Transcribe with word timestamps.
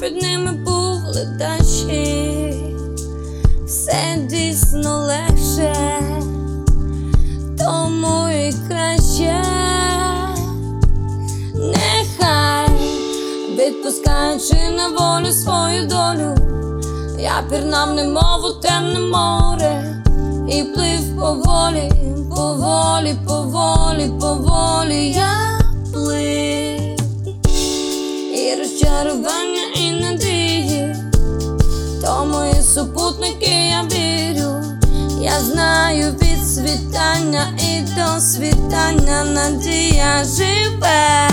під 0.00 0.22
ними 0.22 0.52
був 0.52 1.02
ледачі. 1.04 2.54
Все 3.66 4.26
дійсно 4.30 4.98
легше, 4.98 5.74
тому 7.58 8.28
і 8.28 8.54
краще. 8.68 9.42
Нехай 11.54 12.68
відпускаючи 13.58 14.70
на 14.76 14.88
волю 14.88 15.32
свою 15.32 15.86
долю, 15.86 16.34
я 17.18 17.42
пірнав 17.50 17.94
немов 17.94 18.44
у 18.44 18.60
темне 18.60 19.00
море 19.00 20.02
і 20.48 20.62
плив 20.62 21.16
поволі, 21.20 21.92
поволі, 22.30 23.16
поволі, 23.26 24.10
поволі 24.20 24.27
супутники 33.18 33.50
я 33.50 33.82
вірю, 33.82 34.62
я 35.22 35.40
знаю 35.40 36.12
від 36.12 36.48
світання 36.48 37.46
і 37.58 37.80
до 37.80 38.20
світання 38.20 39.24
надія 39.24 40.24
живе. 40.24 41.28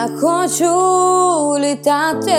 Я 0.00 0.08
хочу 0.20 1.58
літати. 1.58 2.32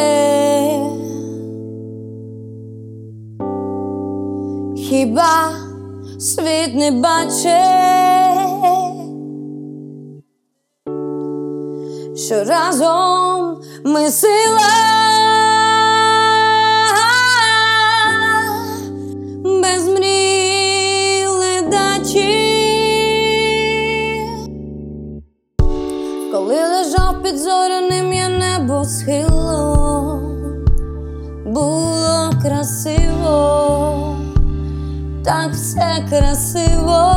Хіба 4.78 5.52
світ 6.20 6.76
не 6.76 6.92
бачить, 6.92 7.46
що 12.18 12.44
разом 12.44 13.62
ми 13.86 14.10
сила 14.10 15.21
лежав 26.92 27.24
під 27.24 27.40
зоряним 27.40 28.14
я 28.14 28.30
небосхилом, 28.30 30.22
було 31.46 32.30
красиво, 32.42 34.18
так 35.26 35.54
все 35.54 36.06
красиво, 36.10 37.14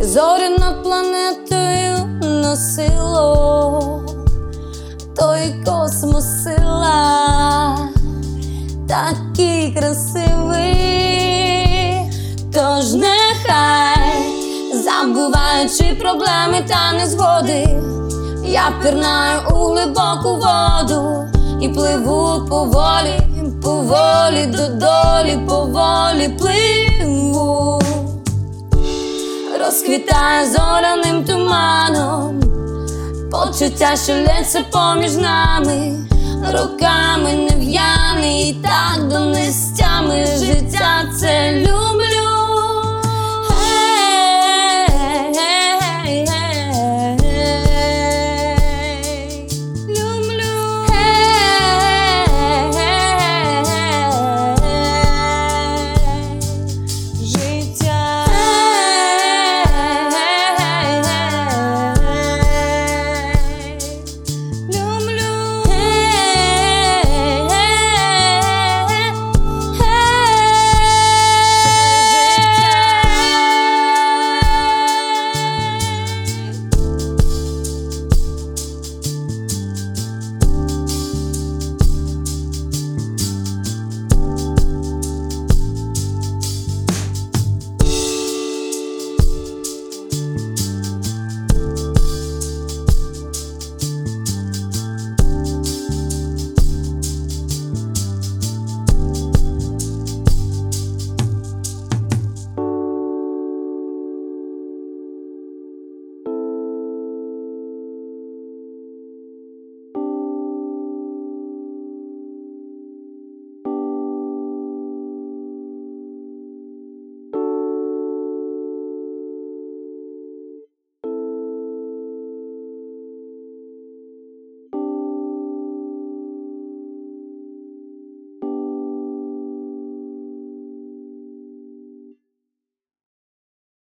і 0.00 0.02
зорі 0.04 0.58
над 0.58 0.82
планетою 0.82 1.96
носило, 2.22 4.00
той 5.16 5.64
космос 5.66 6.44
сила, 6.44 7.78
такий 8.88 9.74
красивий, 9.74 10.13
забуваючи 15.54 15.94
проблеми 16.00 16.64
та 16.68 16.92
незгоди, 16.92 17.68
я 18.44 18.72
пірнаю 18.82 19.40
у 19.50 19.54
глибоку 19.54 20.36
воду 20.36 21.24
і 21.60 21.68
пливу 21.68 22.46
поволі, 22.48 23.20
поволі 23.62 24.46
до 24.46 24.68
долі, 24.68 25.38
поволі 25.48 26.28
пливу, 26.28 27.82
розквітає 29.60 30.46
зоряним 30.46 31.24
туманом, 31.24 32.40
почуття, 33.30 33.96
що 34.04 34.12
лється 34.12 34.64
поміж 34.70 35.16
нами, 35.16 36.06
роками 36.52 37.32
не 37.32 37.56
в'яне 37.56 38.40
і 38.40 38.52
так 38.62 39.08
до 39.08 39.20
нестями 39.20 40.26
життя 40.26 41.04
це. 41.20 41.63